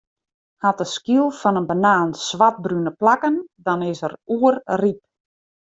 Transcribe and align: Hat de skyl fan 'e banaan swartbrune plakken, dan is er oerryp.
Hat 0.63 0.77
de 0.81 0.87
skyl 0.91 1.27
fan 1.41 1.59
'e 1.59 1.63
banaan 1.69 2.09
swartbrune 2.27 2.91
plakken, 2.99 3.35
dan 3.65 3.79
is 3.91 3.99
er 4.07 4.13
oerryp. 4.35 4.99